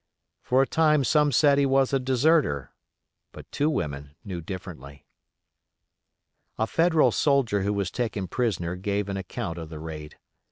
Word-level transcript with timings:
For 0.41 0.63
a 0.63 0.67
time 0.67 1.03
some 1.03 1.31
said 1.31 1.59
he 1.59 1.65
was 1.67 1.93
a 1.93 1.99
deserter; 1.99 2.71
but 3.31 3.51
two 3.51 3.69
women 3.69 4.15
knew 4.25 4.41
differently. 4.41 5.05
A 6.57 6.65
Federal 6.65 7.11
soldier 7.11 7.61
who 7.61 7.71
was 7.73 7.91
taken 7.91 8.27
prisoner 8.27 8.75
gave 8.75 9.09
an 9.09 9.17
account 9.17 9.59
of 9.59 9.69
the 9.69 9.77
raid. 9.77 10.17